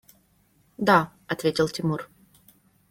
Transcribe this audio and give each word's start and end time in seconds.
–Да,– 0.79 1.13
ответил 1.27 1.69
Тимур. 1.69 2.09